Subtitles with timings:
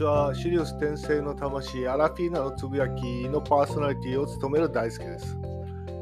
[0.00, 0.34] ちは。
[0.34, 5.36] シリウス転生の魂、アラフィーナのつぶやきのパーソナリティを務める大輔です。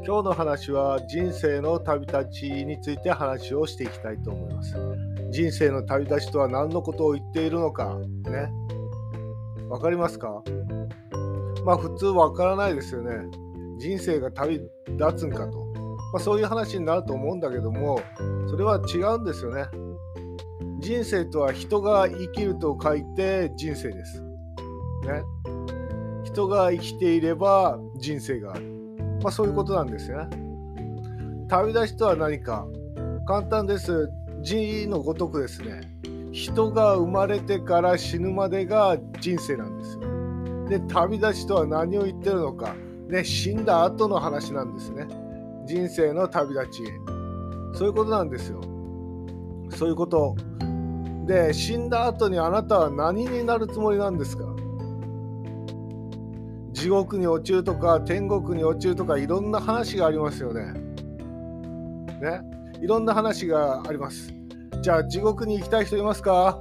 [0.05, 4.77] 今日の話は人生の旅立ちについて話をしていきたいと思います。
[5.31, 8.49] 人生の旅立ちとは何のことを言っているのか、ね。
[9.69, 10.41] わかりますか？
[11.65, 13.11] まあ普通わからないですよね。
[13.79, 15.65] 人生が旅立つんかと。
[16.13, 18.01] まあ、そういう話になると思うんだけども、
[18.49, 19.65] それは違うんですよね。
[20.79, 24.21] 人生とは人が生きると書いて人生です。
[24.21, 25.23] ね。
[26.23, 28.65] 人が生きていれば人生がある。
[29.21, 30.29] まあそういうことなんですよね。
[31.49, 32.65] 旅立ちとは何か
[33.27, 34.09] 簡単です。
[34.41, 35.81] 字のごとくですね。
[36.31, 40.01] 人が生まれてから死ぬまでが人生なんですよ。
[40.69, 42.75] で、旅立ちとは何を言ってるのか。
[43.09, 45.07] ね、死んだ後の話なんですね。
[45.65, 46.83] 人生の旅立ち。
[47.73, 48.61] そういうことなんですよ。
[49.71, 50.35] そういうこと。
[51.29, 54.45] で死んだ後にあなたは何になるつもりなんですか？
[56.71, 60.73] 地獄に落ちるとか天国に落ちるとかいろんな話がありますよね。
[62.19, 62.41] ね？
[62.81, 64.33] いろんな話があります。
[64.81, 66.57] じゃあ地獄に行きたい人いますか？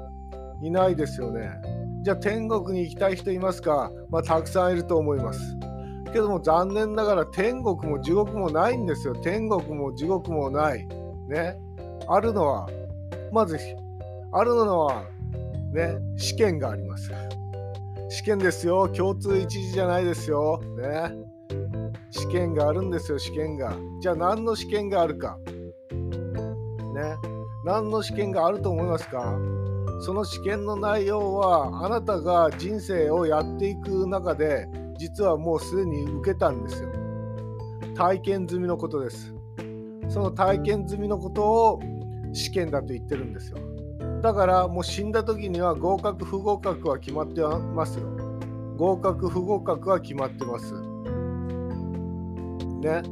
[0.62, 1.48] いないですよね。
[2.02, 3.90] じゃあ天国に行きたい人いますか？
[4.10, 5.56] まあたくさんいると思います。
[6.12, 9.14] けども残念ながら天国も地獄もないんですよ。
[9.14, 10.86] 天国も地獄もない。
[11.26, 11.56] ね？
[12.06, 12.68] あるのは
[13.32, 13.58] まず
[14.32, 15.04] あるのは
[15.72, 17.12] ね試験があります。
[18.10, 18.88] 試験ですよ。
[18.88, 20.60] 共通一時じゃないですよ。
[20.76, 21.12] ね。
[22.10, 23.76] 試験があるんですよ試験が。
[24.00, 25.38] じゃあ何の試験があるか。
[25.92, 27.16] ね。
[27.64, 29.38] 何の試験があると思いますか。
[30.00, 36.88] その試験の内容はあなたが人生をやっていく中で実はもうすでに受けたんですよ。
[37.94, 39.34] 体験済みのことです。
[40.08, 41.80] その体験済みのことを
[42.32, 43.58] 試験だと言ってるんですよ。
[44.22, 48.06] だからもう死んだ時には合格不合格は決まってますよ。
[48.76, 50.74] 合格不合格は決まってます。
[52.80, 53.02] ね。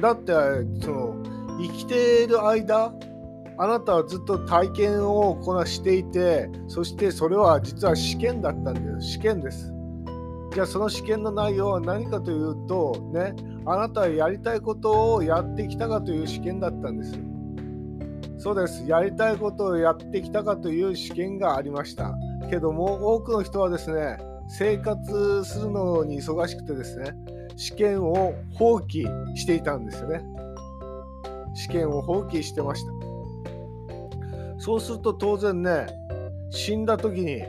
[0.00, 0.32] だって
[0.80, 1.16] その
[1.60, 2.92] 生きている間
[3.58, 9.72] あなたはずっと体験をこなしていてそしてそれは実は試験だったんです試験です。
[10.54, 13.34] じゃあその試験の内容は何かというとね
[13.66, 17.29] あなたはやりたいことをやってきたかという試験だったんですよ。
[18.40, 18.84] そうです。
[18.86, 22.14] やりたいことをやってきたかという試験がありました。
[22.48, 24.16] けども、多くの人はですね、
[24.48, 27.14] 生活するのに忙しくてですね、
[27.56, 29.04] 試験を放棄
[29.36, 30.22] していたんですよね。
[31.54, 32.92] 試験を放棄してました。
[34.58, 35.86] そうすると当然ね、
[36.48, 37.46] 死んだ時に、ね、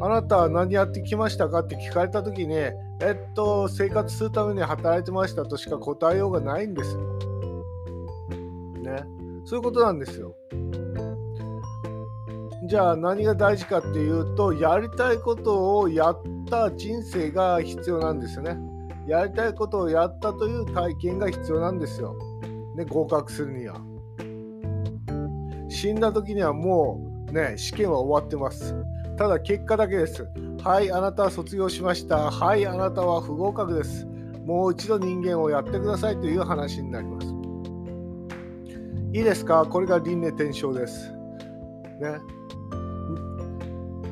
[0.00, 2.72] あなたは何やってきましたかって聞かれた時に、え
[3.14, 7.33] っと、生活するために働いてましたとしか答えようがないんですよ。
[9.44, 10.34] そういうことなんですよ。
[12.66, 18.58] じゃあ何が大事かっていうとやりたいことをやった人生が必要なんですよね。
[19.06, 22.16] やりたいことをやったという体験が必要なんですよ。
[22.74, 23.76] ね、合格するには。
[25.68, 28.74] 死んだ時にはもうね、試験は終わってます。
[29.18, 30.26] ただ結果だけです。
[30.62, 32.30] はい、あなたは卒業しました。
[32.30, 34.06] はい、あなたは不合格です。
[34.46, 37.33] もう一度人間をやってくださいという話になります。
[39.14, 39.64] いいですか？
[39.64, 41.12] これが輪廻転生です。
[41.12, 42.18] ね。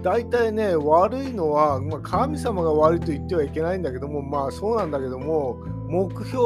[0.01, 5.57] 大体ね、悪いのは、まあ、神様が悪いと言ってはいけないんだけども、まあそうなんだけども、
[5.89, 6.39] 目標、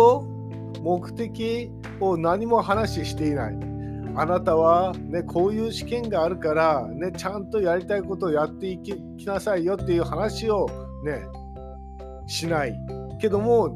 [0.80, 3.58] 目的を何も話していない。
[4.14, 8.96] あなたは、ね、こういう試験があるから、ね、ちゃんとやりたいことをやっていき
[9.26, 10.66] なさいよっていう話を
[11.04, 11.26] ね、
[12.26, 12.74] しない。
[13.20, 13.74] けども、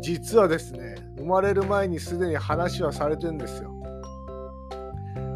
[0.00, 3.71] 実はですね、生まれる前にすでに話はされてるんですよ。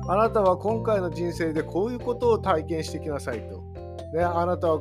[0.09, 3.62] あなたは今回の人生でこういうことを体験してきなさいと。
[4.12, 4.81] ね、あなたは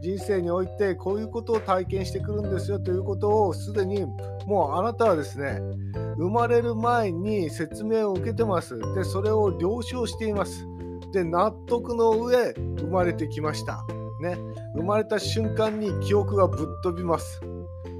[0.00, 4.04] 人生においてこういうことを体験してくるんですよということをすでに
[4.46, 5.60] もうあなたはですね
[6.16, 8.78] 生まれる前に説明を受けてます。
[8.94, 10.66] でそれを了承しています。
[11.12, 13.84] で納得の上生まれてきました。
[14.20, 14.36] ね
[14.74, 17.40] 生まれた瞬間に記憶がぶっ飛びます。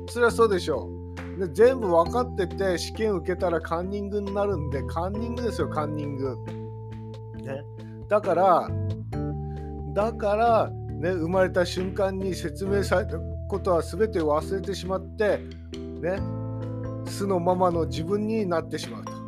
[0.09, 0.91] それはそうでしょ
[1.39, 1.41] う。
[1.41, 6.37] で全部分かってて試験受けたらカンニングになるんでカンニングですよカンニング。
[7.45, 7.63] ね、
[8.09, 8.69] だから
[9.95, 13.19] だからね生まれた瞬間に説明された
[13.49, 15.39] ことは全て忘れてしまって
[16.01, 16.19] ね
[17.07, 19.25] 素のままの自分になってしまうと。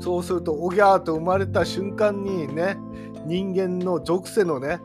[0.00, 2.76] そうするとおぎゃーと生まれた瞬間にね
[3.26, 4.80] 人間の属性のね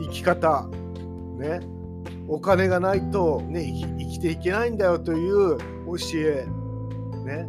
[0.00, 0.68] 生き方
[1.38, 1.60] ね
[2.28, 3.64] お金がないと、ね、
[3.98, 5.64] 生きていけないんだよという教
[6.16, 6.46] え、
[7.24, 7.48] ね、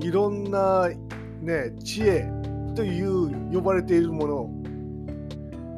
[0.00, 0.90] いろんな
[1.40, 2.30] ね、知恵
[2.74, 4.50] という呼ばれているもの。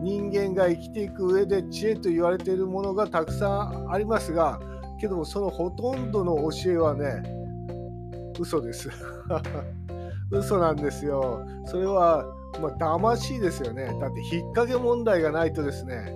[0.02, 4.58] 人間が生きていく上で知恵と言われているものがたくさんありますが
[4.98, 7.22] けどもそのほとんどの教えはね
[8.38, 8.88] 嘘です。
[10.30, 11.44] 嘘なんですよ。
[11.66, 12.24] それは
[12.60, 13.86] まあ騙しいですよね。
[14.00, 16.14] だって引っ掛け問題がないとですね。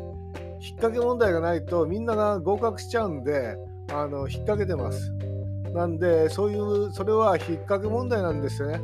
[0.61, 3.59] 引っ掛け問題がないとみんなが合格しちゃうんで
[3.93, 5.13] あの引っ掛けてます。
[5.75, 8.81] なんでそういうそれは引っ掛け問題なんですよね。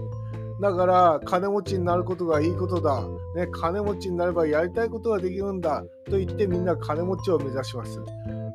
[0.60, 3.02] だから金持ちになることがいいことだ、
[3.34, 5.82] ね、金持ちになればやりたいことができるんだ。
[6.10, 8.00] と言ってみんな金持ちを目指します。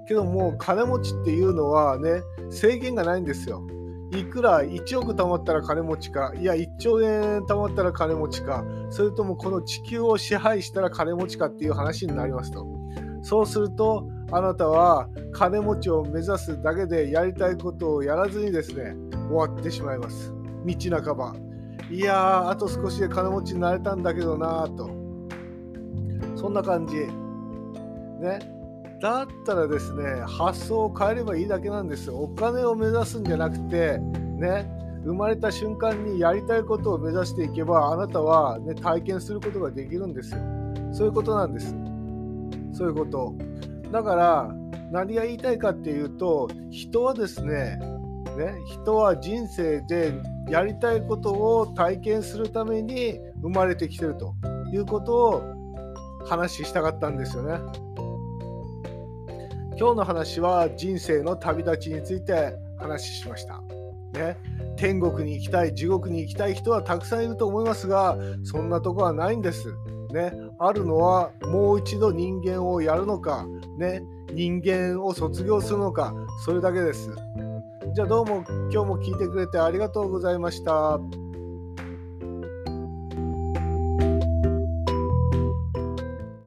[0.08, 2.22] けども金持ちっていうのはね
[2.52, 3.66] 制限がないんですよ。
[4.12, 6.32] いくら1億貯まったら金持ちか。
[6.40, 8.64] いや1兆円貯まったら金持ちか。
[8.92, 12.68] それともこの地球を支配したら金持ちかっていう話になりますと。
[13.24, 18.96] そうするとあなたは金持ちを目指すだけでやりたいことをやらずにですね
[19.28, 20.32] 終わってしまいます。
[20.66, 21.55] 道半ば。
[21.92, 24.90] いやーあと少しで金持ちになれたんだけどなーと。
[26.36, 26.96] そんな感じ。
[26.96, 28.40] ね。
[29.02, 34.72] だったらですね発想を変えればいいだけなんですお金を目指すんじゃなくてね。
[35.06, 40.40] 生まれた瞬間にやりたいことを目指していけばあなたは、ね、体験することができるんですよ。
[40.92, 41.76] そういうことなんです。
[42.74, 43.36] そういうこと。
[43.92, 44.56] だから
[44.92, 47.80] 何が言いたいかっていうと人はですね
[48.36, 50.14] ね人は人生で
[50.50, 54.36] やりたいことを体験するために生まれてきてると
[54.72, 55.44] いうことを
[56.26, 57.60] 話したかったんですよね。
[59.78, 63.62] 今日の話は人生の旅立ちについて話しました。
[64.14, 64.38] ね、
[64.78, 69.76] 天国に行きたい地獄に行きたい人はたくさんいると思いますがそんなとこはないんです。
[70.14, 73.46] ね、あるのはもう一度人間をやるのか、
[73.78, 76.14] ね、人間を卒業するのか
[76.46, 77.10] それだけです。
[77.96, 78.44] じゃあどうも
[78.74, 81.00] 今日も聞いてくれてありがとうございました。